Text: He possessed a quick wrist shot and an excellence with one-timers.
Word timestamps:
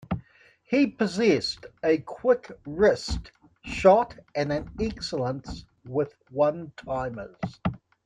He 0.63 0.87
possessed 0.87 1.67
a 1.83 1.99
quick 1.99 2.51
wrist 2.65 3.31
shot 3.63 4.17
and 4.33 4.51
an 4.51 4.71
excellence 4.79 5.65
with 5.85 6.15
one-timers. 6.31 7.59